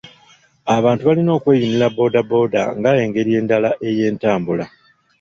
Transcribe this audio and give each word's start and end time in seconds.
Abantu 0.75 1.01
balina 1.09 1.31
okweyunira 1.37 1.87
bbooda 1.93 2.19
bbooda 2.23 2.61
nga 2.77 2.91
engeri 3.03 3.31
endala 3.39 3.69
ey'entambula 3.87 4.65